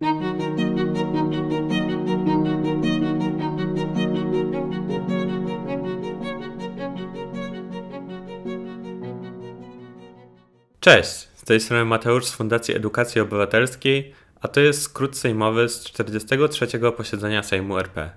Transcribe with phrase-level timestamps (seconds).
[0.00, 0.08] Cześć,
[11.34, 16.66] z tej strony Mateusz z Fundacji Edukacji Obywatelskiej, a to jest skrót sejmowy z 43.
[16.96, 18.10] posiedzenia Sejmu RP.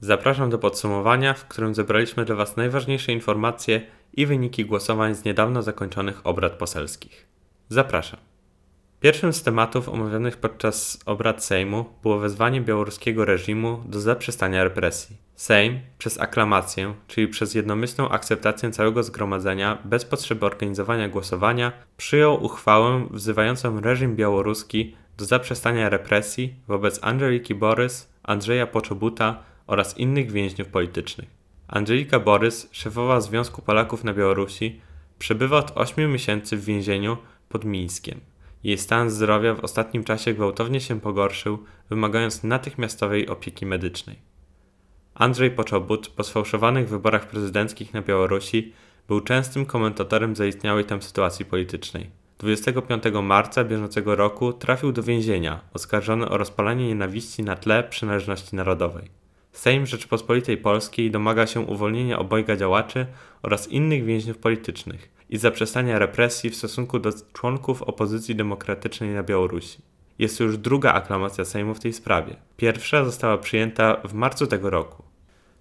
[0.00, 3.82] Zapraszam do podsumowania, w którym zebraliśmy dla Was najważniejsze informacje
[4.12, 7.26] i wyniki głosowań z niedawno zakończonych obrad poselskich.
[7.68, 8.31] Zapraszam.
[9.02, 15.16] Pierwszym z tematów omawianych podczas obrad Sejmu było wezwanie białoruskiego reżimu do zaprzestania represji.
[15.36, 23.06] Sejm przez aklamację, czyli przez jednomyślną akceptację całego zgromadzenia bez potrzeby organizowania głosowania, przyjął uchwałę
[23.10, 31.28] wzywającą reżim białoruski do zaprzestania represji wobec Angeliki Borys, Andrzeja Poczobuta oraz innych więźniów politycznych.
[31.68, 34.80] Angelika Borys, szefowa Związku Polaków na Białorusi,
[35.18, 37.16] przebywa od 8 miesięcy w więzieniu
[37.48, 38.31] pod Mińskiem.
[38.64, 41.58] Jej stan zdrowia w ostatnim czasie gwałtownie się pogorszył,
[41.90, 44.16] wymagając natychmiastowej opieki medycznej.
[45.14, 48.72] Andrzej Poczobut po sfałszowanych wyborach prezydenckich na Białorusi
[49.08, 52.10] był częstym komentatorem zaistniałej tam sytuacji politycznej.
[52.38, 59.10] 25 marca bieżącego roku trafił do więzienia, oskarżony o rozpalanie nienawiści na tle przynależności narodowej.
[59.52, 63.06] Sejm Rzeczypospolitej Polskiej domaga się uwolnienia obojga działaczy
[63.42, 69.78] oraz innych więźniów politycznych i zaprzestania represji w stosunku do członków opozycji demokratycznej na Białorusi.
[70.18, 72.36] Jest to już druga aklamacja Sejmu w tej sprawie.
[72.56, 75.02] Pierwsza została przyjęta w marcu tego roku.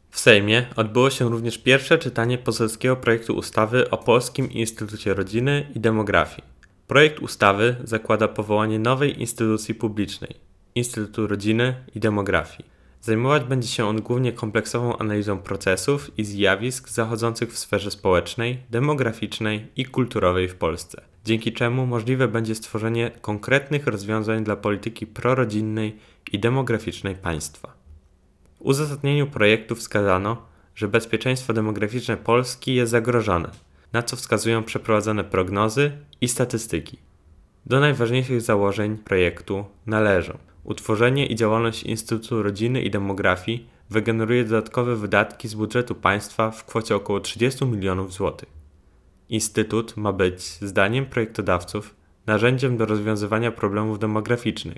[0.10, 5.80] W Sejmie odbyło się również pierwsze czytanie poselskiego projektu ustawy o Polskim Instytucie Rodziny i
[5.80, 6.48] Demografii.
[6.88, 10.36] Projekt ustawy zakłada powołanie nowej instytucji publicznej
[10.76, 12.71] Instytutu Rodziny i Demografii.
[13.02, 19.68] Zajmować będzie się on głównie kompleksową analizą procesów i zjawisk zachodzących w sferze społecznej, demograficznej
[19.76, 25.98] i kulturowej w Polsce, dzięki czemu możliwe będzie stworzenie konkretnych rozwiązań dla polityki prorodzinnej
[26.32, 27.74] i demograficznej państwa.
[28.58, 33.50] W uzasadnieniu projektu wskazano, że bezpieczeństwo demograficzne Polski jest zagrożone,
[33.94, 36.98] na co wskazują przeprowadzone prognozy i statystyki.
[37.66, 45.48] Do najważniejszych założeń projektu należą Utworzenie i działalność Instytutu Rodziny i Demografii wygeneruje dodatkowe wydatki
[45.48, 48.50] z budżetu państwa w kwocie około 30 milionów złotych.
[49.30, 51.96] Instytut ma być, zdaniem projektodawców,
[52.26, 54.78] narzędziem do rozwiązywania problemów demograficznych.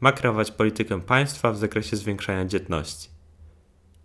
[0.00, 3.08] Ma kreować politykę państwa w zakresie zwiększania dzietności.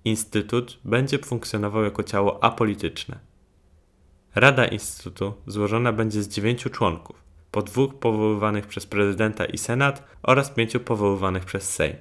[0.05, 3.19] Instytut będzie funkcjonował jako ciało apolityczne.
[4.35, 10.49] Rada Instytutu złożona będzie z dziewięciu członków po dwóch powoływanych przez prezydenta i senat oraz
[10.49, 11.95] pięciu powoływanych przez Sejm.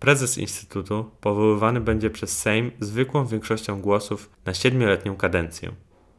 [0.00, 5.72] Prezes Instytutu powoływany będzie przez Sejm zwykłą większością głosów na siedmioletnią kadencję.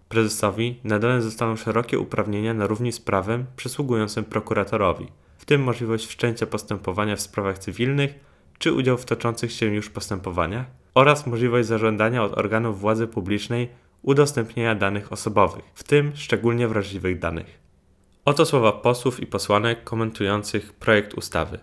[0.10, 6.48] Prezesowi nadane zostaną szerokie uprawnienia na równi z prawem przysługującym prokuratorowi, w tym możliwość wszczęcia
[6.48, 8.14] postępowania w sprawach cywilnych
[8.58, 13.70] czy udział w toczących się już postępowaniach oraz możliwość zażądania od organów władzy publicznej
[14.02, 17.67] udostępnienia danych osobowych, w tym szczególnie wrażliwych danych.
[18.28, 21.60] Oto słowa posłów i posłanek komentujących projekt ustawy.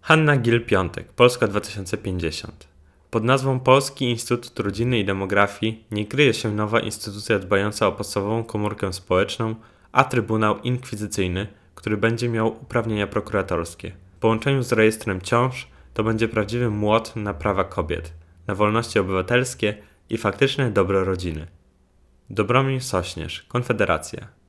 [0.00, 2.68] Hanna Gil-Piątek, Polska 2050.
[3.10, 8.44] Pod nazwą Polski Instytut Rodziny i Demografii nie kryje się nowa instytucja dbająca o podstawową
[8.44, 9.54] komórkę społeczną,
[9.92, 13.92] a Trybunał Inkwizycyjny, który będzie miał uprawnienia prokuratorskie.
[14.16, 18.12] W połączeniu z rejestrem ciąż to będzie prawdziwy młot na prawa kobiet,
[18.46, 19.74] na wolności obywatelskie
[20.10, 21.46] i faktyczne dobro rodziny.
[22.30, 24.39] Dobromir Sośnierz, Konfederacja.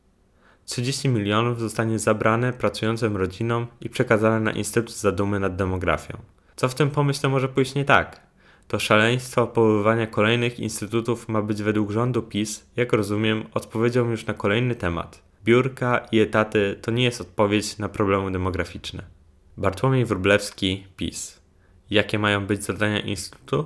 [0.72, 6.18] 30 milionów zostanie zabrane pracującym rodzinom i przekazane na Instytut Zadumy nad Demografią.
[6.56, 8.22] Co w tym pomyśle może pójść nie tak?
[8.68, 14.34] To szaleństwo powoływania kolejnych instytutów ma być według rządu PiS, jak rozumiem, odpowiedzią już na
[14.34, 15.22] kolejny temat.
[15.44, 19.04] Biurka i etaty to nie jest odpowiedź na problemy demograficzne.
[19.58, 21.42] Bartłomiej Wróblewski, PiS.
[21.90, 23.66] Jakie mają być zadania Instytutu?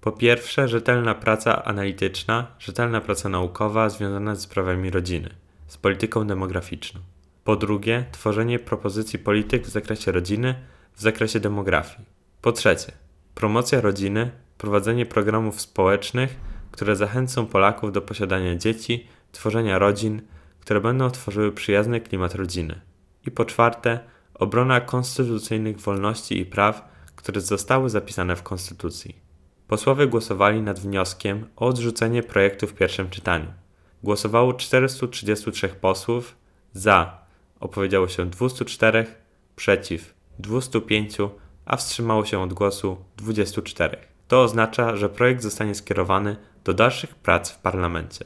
[0.00, 5.30] Po pierwsze, rzetelna praca analityczna, rzetelna praca naukowa związana z sprawami rodziny
[5.70, 7.00] z polityką demograficzną.
[7.44, 10.54] Po drugie, tworzenie propozycji polityk w zakresie rodziny,
[10.94, 12.06] w zakresie demografii.
[12.42, 12.92] Po trzecie,
[13.34, 16.36] promocja rodziny, prowadzenie programów społecznych,
[16.70, 20.22] które zachęcą Polaków do posiadania dzieci, tworzenia rodzin,
[20.60, 22.80] które będą tworzyły przyjazny klimat rodziny.
[23.26, 24.00] I po czwarte,
[24.34, 29.16] obrona konstytucyjnych wolności i praw, które zostały zapisane w Konstytucji.
[29.68, 33.59] Posłowie głosowali nad wnioskiem o odrzucenie projektu w pierwszym czytaniu.
[34.02, 36.36] Głosowało 433 posłów,
[36.72, 37.18] za
[37.60, 39.06] opowiedziało się 204,
[39.56, 41.16] przeciw 205,
[41.64, 43.96] a wstrzymało się od głosu 24.
[44.28, 48.24] To oznacza, że projekt zostanie skierowany do dalszych prac w parlamencie.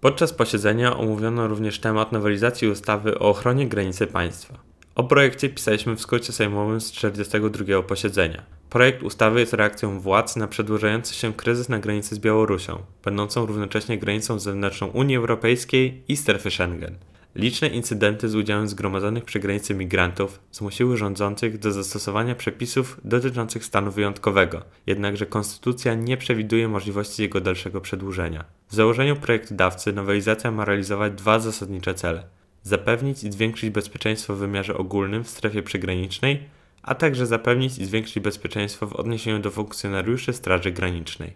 [0.00, 4.58] Podczas posiedzenia omówiono również temat nowelizacji ustawy o ochronie granicy państwa.
[4.94, 8.55] O projekcie pisaliśmy w skrócie sejmowym z 42 posiedzenia.
[8.70, 13.98] Projekt ustawy jest reakcją władz na przedłużający się kryzys na granicy z Białorusią, będącą równocześnie
[13.98, 16.94] granicą zewnętrzną Unii Europejskiej i strefy Schengen.
[17.36, 23.90] Liczne incydenty z udziałem zgromadzonych przy granicy migrantów zmusiły rządzących do zastosowania przepisów dotyczących stanu
[23.90, 28.44] wyjątkowego, jednakże konstytucja nie przewiduje możliwości jego dalszego przedłużenia.
[28.68, 32.22] W założeniu projektodawcy nowelizacja ma realizować dwa zasadnicze cele:
[32.62, 36.55] zapewnić i zwiększyć bezpieczeństwo w wymiarze ogólnym w strefie przygranicznej,
[36.86, 41.32] a także zapewnić i zwiększyć bezpieczeństwo w odniesieniu do funkcjonariuszy Straży Granicznej.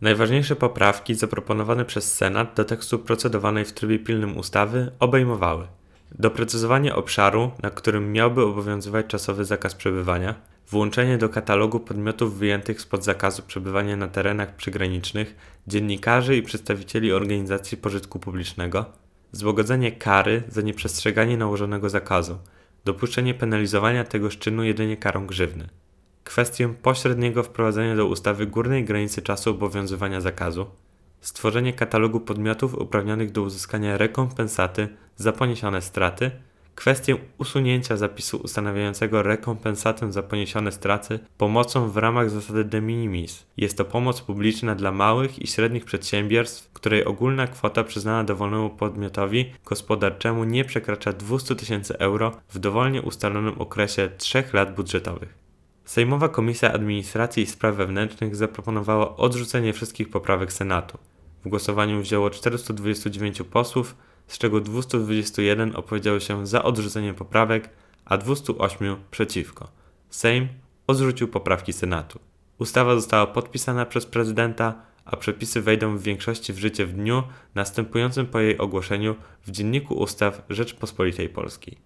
[0.00, 5.66] Najważniejsze poprawki zaproponowane przez Senat do tekstu procedowanej w trybie pilnym ustawy obejmowały
[6.18, 10.34] doprecyzowanie obszaru, na którym miałby obowiązywać czasowy zakaz przebywania,
[10.70, 15.34] włączenie do katalogu podmiotów wyjętych spod zakazu przebywania na terenach przygranicznych
[15.66, 18.84] dziennikarzy i przedstawicieli organizacji pożytku publicznego,
[19.32, 22.38] złagodzenie kary za nieprzestrzeganie nałożonego zakazu,
[22.84, 25.68] dopuszczenie penalizowania tegoż czynu jedynie karą grzywny.
[26.24, 30.66] Kwestię pośredniego wprowadzenia do ustawy górnej granicy czasu obowiązywania zakazu,
[31.20, 36.30] stworzenie katalogu podmiotów uprawnionych do uzyskania rekompensaty za poniesione straty,
[36.74, 43.46] kwestię usunięcia zapisu ustanawiającego rekompensatę za poniesione straty pomocą w ramach zasady de minimis.
[43.56, 49.52] Jest to pomoc publiczna dla małych i średnich przedsiębiorstw, której ogólna kwota przyznana dowolnemu podmiotowi
[49.64, 55.44] gospodarczemu nie przekracza 200 tysięcy euro w dowolnie ustalonym okresie 3 lat budżetowych.
[55.84, 60.98] Sejmowa Komisja Administracji i Spraw Wewnętrznych zaproponowała odrzucenie wszystkich poprawek Senatu.
[61.44, 67.70] W głosowaniu wzięło 429 posłów, z czego 221 opowiedziało się za odrzuceniem poprawek,
[68.04, 69.68] a 208 przeciwko.
[70.10, 70.48] Sejm
[70.86, 72.18] odrzucił poprawki Senatu.
[72.58, 74.74] Ustawa została podpisana przez prezydenta,
[75.04, 77.22] a przepisy wejdą w większości w życie w dniu
[77.54, 79.14] następującym po jej ogłoszeniu
[79.46, 81.78] w Dzienniku Ustaw Rzeczpospolitej Polskiej.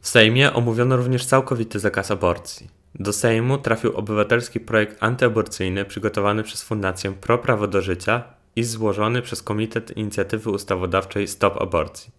[0.00, 2.70] W Sejmie omówiono również całkowity zakaz aborcji.
[2.94, 8.24] Do Sejmu trafił obywatelski projekt antyaborcyjny przygotowany przez Fundację Pro Prawo do Życia
[8.56, 12.10] i złożony przez Komitet Inicjatywy Ustawodawczej Stop Aborcji.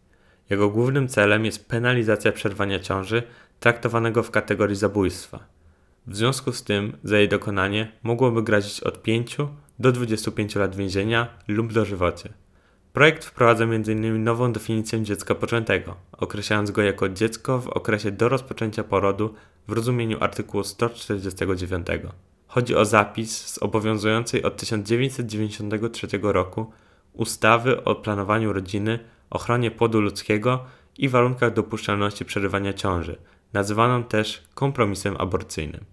[0.50, 3.24] Jego głównym celem jest penalizacja przerwania ciąży
[3.60, 5.40] traktowanego w kategorii zabójstwa.
[6.08, 9.38] W związku z tym za jej dokonanie mogłoby grozić od 5
[9.80, 12.30] do 25 lat więzienia lub dożywocie.
[12.94, 14.24] Projekt wprowadza m.in.
[14.24, 19.34] nową definicję dziecka poczętego, określając go jako dziecko w okresie do rozpoczęcia porodu
[19.68, 21.88] w rozumieniu artykułu 149.
[22.48, 26.72] Chodzi o zapis z obowiązującej od 1993 roku
[27.14, 29.00] ustawy o planowaniu rodziny,
[29.30, 30.66] ochronie płodu ludzkiego
[30.98, 33.18] i warunkach dopuszczalności przerywania ciąży,
[33.54, 35.86] nazywaną też kompromisem aborcyjnym.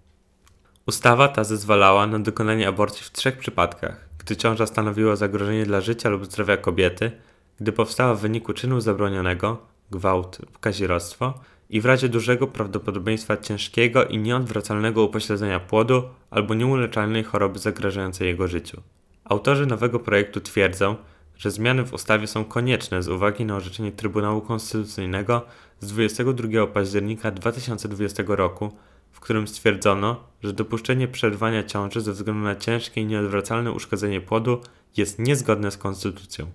[0.87, 6.09] Ustawa ta zezwalała na dokonanie aborcji w trzech przypadkach: gdy ciąża stanowiła zagrożenie dla życia
[6.09, 7.11] lub zdrowia kobiety,
[7.59, 9.57] gdy powstała w wyniku czynu zabronionego,
[9.91, 11.33] gwałt kazirodztwo
[11.69, 18.47] i w razie dużego prawdopodobieństwa ciężkiego i nieodwracalnego upośledzenia płodu albo nieuleczalnej choroby zagrażającej jego
[18.47, 18.81] życiu.
[19.23, 20.95] Autorzy nowego projektu twierdzą,
[21.37, 25.41] że zmiany w ustawie są konieczne z uwagi na orzeczenie Trybunału Konstytucyjnego
[25.79, 28.71] z 22 października 2020 roku,
[29.11, 34.61] w którym stwierdzono, że dopuszczenie przerwania ciąży ze względu na ciężkie i nieodwracalne uszkodzenie płodu
[34.97, 36.45] jest niezgodne z konstytucją.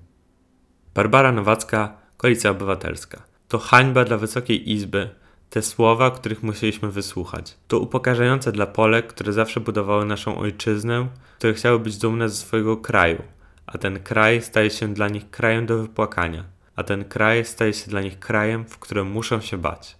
[0.94, 3.29] Barbara Nowacka, Koalicja Obywatelska.
[3.50, 5.10] To hańba dla Wysokiej Izby,
[5.50, 7.56] te słowa, których musieliśmy wysłuchać.
[7.68, 12.76] To upokarzające dla Polek, które zawsze budowały naszą ojczyznę, które chciały być dumne ze swojego
[12.76, 13.22] kraju,
[13.66, 16.44] a ten kraj staje się dla nich krajem do wypłakania,
[16.76, 19.96] a ten kraj staje się dla nich krajem, w którym muszą się bać.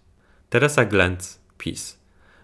[0.50, 1.98] Teresa Glenc, PiS.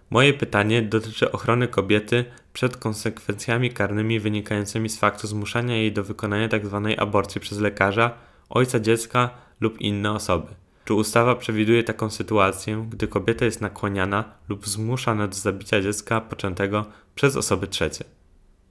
[0.09, 6.49] Moje pytanie dotyczy ochrony kobiety przed konsekwencjami karnymi wynikającymi z faktu zmuszania jej do wykonania
[6.49, 6.81] tzw.
[6.89, 8.13] Tak aborcji przez lekarza,
[8.49, 9.29] ojca dziecka
[9.61, 10.66] lub inne osoby.
[10.87, 16.85] Czy ustawa przewiduje taką sytuację, gdy kobieta jest nakłaniana lub zmuszana do zabicia dziecka poczętego
[17.15, 18.05] przez osoby trzecie?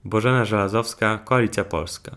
[0.04, 2.16] Bożena Żelazowska, Koalicja Polska.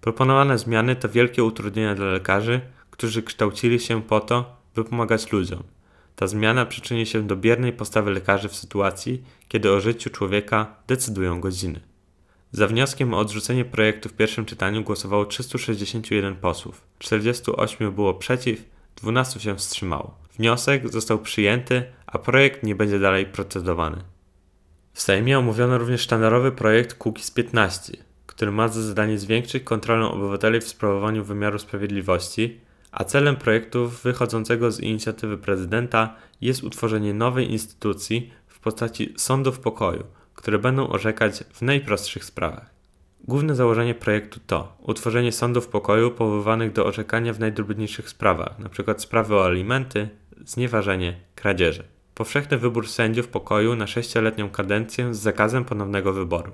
[0.00, 5.62] Proponowane zmiany to wielkie utrudnienia dla lekarzy, którzy kształcili się po to, by pomagać ludziom.
[6.16, 11.40] Ta zmiana przyczyni się do biernej postawy lekarzy w sytuacji, kiedy o życiu człowieka decydują
[11.40, 11.80] godziny.
[12.52, 19.40] Za wnioskiem o odrzucenie projektu w pierwszym czytaniu głosowało 361 posłów, 48 było przeciw, 12
[19.40, 20.18] się wstrzymało.
[20.38, 23.96] Wniosek został przyjęty, a projekt nie będzie dalej procedowany.
[24.92, 27.96] W Sejmie omówiono również sztandarowy projekt Kukiz 15,
[28.26, 32.60] który ma za zadanie zwiększyć kontrolę obywateli w sprawowaniu wymiaru sprawiedliwości,
[32.92, 40.04] a celem projektu wychodzącego z inicjatywy prezydenta jest utworzenie nowej instytucji w postaci sądów pokoju,
[40.34, 42.71] które będą orzekać w najprostszych sprawach.
[43.28, 48.94] Główne założenie projektu to utworzenie sądów pokoju powoływanych do orzekania w najdrobniejszych sprawach, np.
[48.98, 50.08] sprawy o alimenty,
[50.44, 51.84] znieważenie, kradzieże.
[52.14, 56.52] powszechny wybór sędziów pokoju na sześcioletnią kadencję z zakazem ponownego wyboru.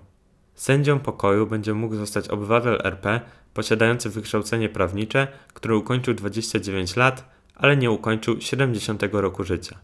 [0.54, 3.20] Sędzią pokoju będzie mógł zostać obywatel RP
[3.54, 9.78] posiadający wykształcenie prawnicze, który ukończył 29 lat, ale nie ukończył 70 roku życia.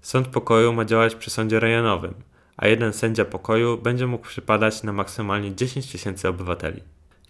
[0.00, 2.14] Sąd pokoju ma działać przy sądzie rejonowym,
[2.60, 6.82] a jeden sędzia pokoju będzie mógł przypadać na maksymalnie 10 tysięcy obywateli.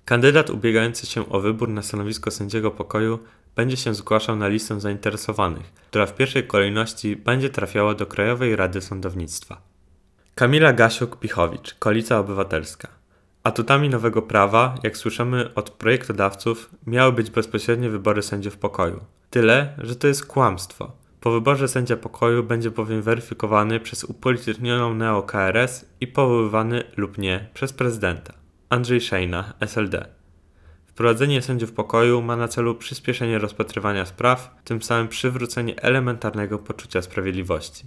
[0.05, 3.19] Kandydat ubiegający się o wybór na stanowisko sędziego pokoju
[3.57, 8.81] będzie się zgłaszał na listę zainteresowanych, która w pierwszej kolejności będzie trafiała do Krajowej Rady
[8.81, 9.61] Sądownictwa.
[10.35, 12.89] Kamila Gasiuk-Pichowicz, Koalicja Obywatelska.
[13.43, 19.05] Atutami nowego prawa, jak słyszymy od projektodawców, miały być bezpośrednie wybory sędziów pokoju.
[19.31, 21.00] Tyle, że to jest kłamstwo.
[21.21, 27.73] Po wyborze sędzia pokoju będzie bowiem weryfikowany przez upolitycznioną neo-KRS i powoływany lub nie przez
[27.73, 28.33] prezydenta.
[28.69, 30.09] Andrzej Szejna, SLD.
[30.87, 37.85] Wprowadzenie sędziów pokoju ma na celu przyspieszenie rozpatrywania spraw, tym samym przywrócenie elementarnego poczucia sprawiedliwości.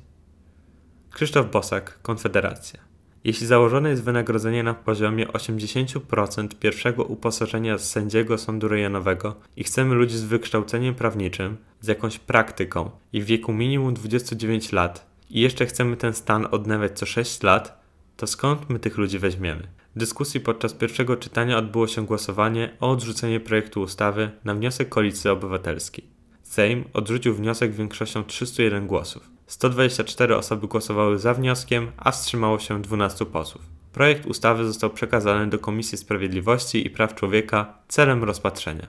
[1.11, 2.92] Krzysztof Bosak, Konfederacja.
[3.23, 10.17] Jeśli założone jest wynagrodzenie na poziomie 80% pierwszego uposażenia sędziego sądu rejonowego i chcemy ludzi
[10.17, 15.97] z wykształceniem prawniczym, z jakąś praktyką i w wieku minimum 29 lat i jeszcze chcemy
[15.97, 17.83] ten stan odnawiać co 6 lat,
[18.17, 19.67] to skąd my tych ludzi weźmiemy?
[19.95, 25.29] W dyskusji podczas pierwszego czytania odbyło się głosowanie o odrzucenie projektu ustawy na wniosek Koalicji
[25.29, 26.05] Obywatelskiej.
[26.43, 29.32] Sejm odrzucił wniosek większością 301 głosów.
[29.47, 33.61] 124 osoby głosowały za wnioskiem, a wstrzymało się 12 posłów.
[33.93, 38.87] Projekt ustawy został przekazany do Komisji Sprawiedliwości i Praw Człowieka celem rozpatrzenia.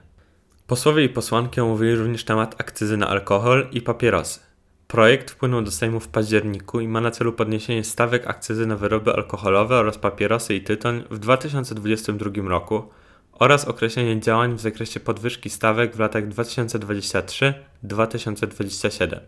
[0.67, 4.39] Posłowie i posłanki omówili również temat akcyzy na alkohol i papierosy.
[4.87, 9.13] Projekt wpłynął do Sejmu w październiku i ma na celu podniesienie stawek akcyzy na wyroby
[9.13, 12.83] alkoholowe oraz papierosy i tytoń w 2022 roku
[13.31, 19.19] oraz określenie działań w zakresie podwyżki stawek w latach 2023-2027.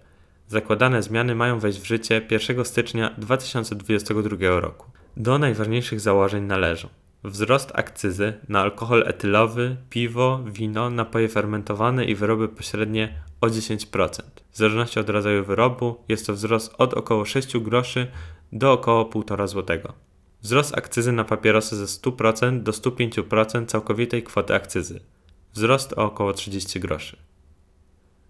[0.48, 4.92] Zakładane zmiany mają wejść w życie 1 stycznia 2022 roku.
[5.18, 6.90] Do najważniejszych założeń należą
[7.24, 14.22] wzrost akcyzy na alkohol etylowy, piwo, wino, napoje fermentowane i wyroby pośrednie o 10%.
[14.52, 18.08] W zależności od rodzaju wyrobu jest to wzrost od około 6 groszy
[18.52, 19.80] do około 1,5 zł.
[20.42, 25.00] Wzrost akcyzy na papierosy ze 100% do 105% całkowitej kwoty akcyzy.
[25.54, 27.18] Wzrost o około 30 groszy.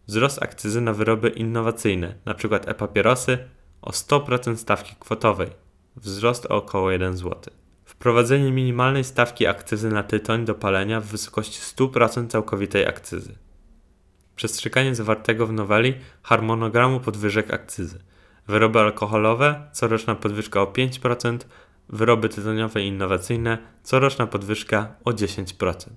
[0.07, 2.59] Wzrost akcyzy na wyroby innowacyjne, np.
[2.65, 3.37] e-papierosy,
[3.81, 5.49] o 100% stawki kwotowej.
[5.95, 7.53] Wzrost o około 1 zł.
[7.85, 13.35] Wprowadzenie minimalnej stawki akcyzy na tytoń do palenia w wysokości 100% całkowitej akcyzy.
[14.35, 17.99] Przestrzeganie zawartego w noweli harmonogramu podwyżek akcyzy.
[18.47, 21.37] Wyroby alkoholowe, coroczna podwyżka o 5%,
[21.89, 25.89] wyroby tytoniowe i innowacyjne, coroczna podwyżka o 10%.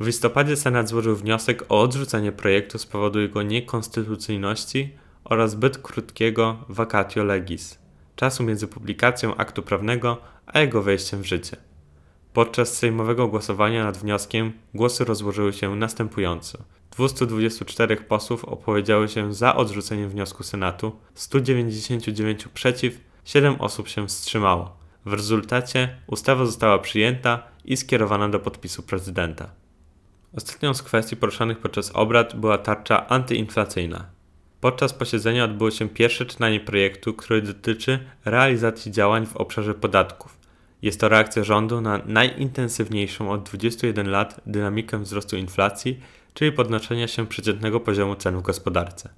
[0.00, 4.92] W listopadzie Senat złożył wniosek o odrzucenie projektu z powodu jego niekonstytucyjności
[5.24, 7.78] oraz zbyt krótkiego vacatio legis,
[8.16, 11.56] czasu między publikacją aktu prawnego a jego wejściem w życie.
[12.32, 16.58] Podczas sejmowego głosowania nad wnioskiem głosy rozłożyły się następująco.
[16.90, 24.76] 224 posłów opowiedziało się za odrzuceniem wniosku Senatu, 199 przeciw, 7 osób się wstrzymało.
[25.04, 29.57] W rezultacie ustawa została przyjęta i skierowana do podpisu prezydenta.
[30.38, 34.06] Ostatnią z kwestii poruszanych podczas obrad była tarcza antyinflacyjna.
[34.60, 40.38] Podczas posiedzenia odbyło się pierwsze czytanie projektu, który dotyczy realizacji działań w obszarze podatków.
[40.82, 46.00] Jest to reakcja rządu na najintensywniejszą od 21 lat dynamikę wzrostu inflacji,
[46.34, 49.08] czyli podnoszenia się przeciętnego poziomu cen w gospodarce.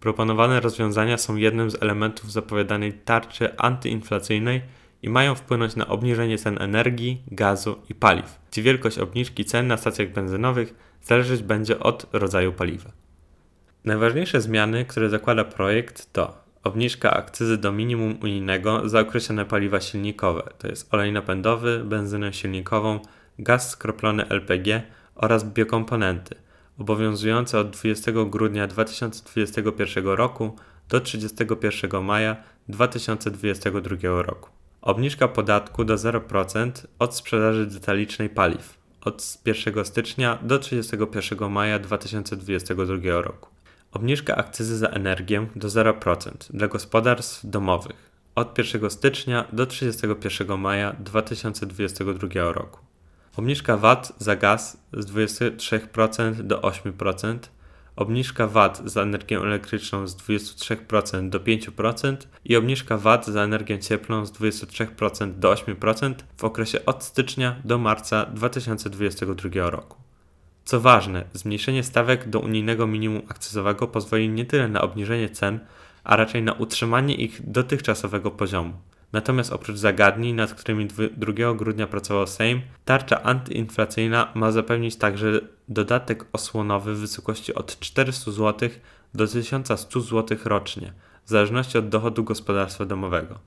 [0.00, 4.62] Proponowane rozwiązania są jednym z elementów zapowiadanej tarczy antyinflacyjnej
[5.04, 9.76] i mają wpłynąć na obniżenie cen energii, gazu i paliw, gdzie wielkość obniżki cen na
[9.76, 12.90] stacjach benzynowych zależeć będzie od rodzaju paliwa.
[13.84, 20.42] Najważniejsze zmiany, które zakłada projekt to obniżka akcyzy do minimum unijnego za określone paliwa silnikowe,
[20.58, 23.00] to jest olej napędowy, benzynę silnikową,
[23.38, 24.82] gaz skroplony LPG
[25.14, 26.34] oraz biokomponenty,
[26.78, 30.56] obowiązujące od 20 grudnia 2021 roku
[30.88, 32.36] do 31 maja
[32.68, 34.63] 2022 roku.
[34.84, 43.22] Obniżka podatku do 0% od sprzedaży detalicznej paliw od 1 stycznia do 31 maja 2022
[43.22, 43.50] roku.
[43.92, 50.92] Obniżka akcyzy za energię do 0% dla gospodarstw domowych od 1 stycznia do 31 maja
[50.92, 52.80] 2022 roku.
[53.36, 57.38] Obniżka VAT za gaz z 23% do 8%,
[57.96, 64.26] obniżka VAT za energię elektryczną z 23% do 5% i obniżka VAT za energię cieplną
[64.26, 69.96] z 23% do 8% w okresie od stycznia do marca 2022 roku.
[70.64, 75.60] Co ważne, zmniejszenie stawek do unijnego minimum akcyzowego pozwoli nie tyle na obniżenie cen,
[76.04, 78.72] a raczej na utrzymanie ich dotychczasowego poziomu.
[79.12, 86.26] Natomiast oprócz zagadnień, nad którymi 2 grudnia pracował Sejm, tarcza antyinflacyjna ma zapewnić także dodatek
[86.32, 88.68] osłonowy w wysokości od 400 zł
[89.14, 90.92] do 1100 zł rocznie,
[91.24, 93.38] w zależności od dochodu gospodarstwa domowego.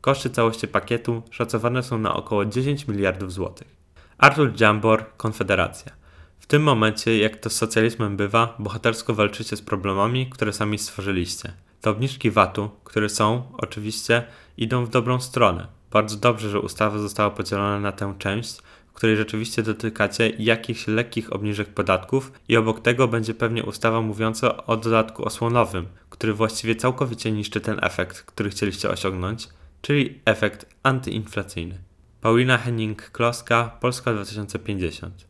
[0.00, 3.76] Koszty całości pakietu szacowane są na około 10 miliardów złotych.
[4.18, 5.92] Artur Dziambor, Konfederacja.
[6.38, 11.52] W tym momencie, jak to z socjalizmem bywa, bohatersko walczycie z problemami, które sami stworzyliście.
[11.80, 14.24] Te obniżki VAT-u, które są, oczywiście,
[14.56, 15.66] idą w dobrą stronę.
[15.90, 18.58] Bardzo dobrze, że ustawa została podzielona na tę część,
[18.94, 24.76] której rzeczywiście dotykacie jakichś lekkich obniżek podatków i obok tego będzie pewnie ustawa mówiąca o
[24.76, 29.48] dodatku osłonowym, który właściwie całkowicie niszczy ten efekt, który chcieliście osiągnąć,
[29.82, 31.78] czyli efekt antyinflacyjny.
[32.20, 35.26] Paulina Henning-Kloska, Polska 2050.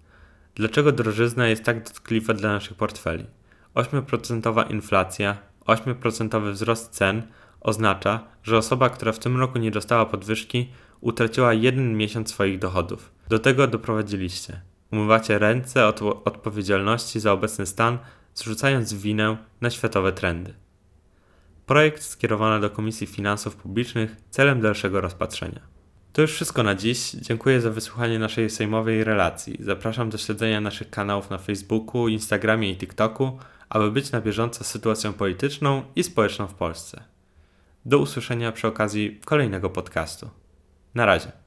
[0.54, 3.26] Dlaczego drożyzna jest tak dotkliwa dla naszych portfeli?
[3.75, 7.23] 8% inflacja, 8% wzrost cen
[7.61, 10.68] oznacza, że osoba, która w tym roku nie dostała podwyżki,
[11.00, 13.13] utraciła jeden miesiąc swoich dochodów.
[13.28, 14.61] Do tego doprowadziliście.
[14.93, 17.99] Umywacie ręce od odpowiedzialności za obecny stan,
[18.35, 20.54] zrzucając winę na światowe trendy.
[21.66, 25.61] Projekt skierowano do Komisji Finansów Publicznych celem dalszego rozpatrzenia.
[26.12, 27.11] To już wszystko na dziś.
[27.11, 29.57] Dziękuję za wysłuchanie naszej sejmowej relacji.
[29.61, 33.38] Zapraszam do śledzenia naszych kanałów na Facebooku, Instagramie i TikToku,
[33.69, 37.04] aby być na bieżąco z sytuacją polityczną i społeczną w Polsce.
[37.85, 40.31] Do usłyszenia przy okazji kolejnego podcastu.
[40.95, 41.43] Na razie.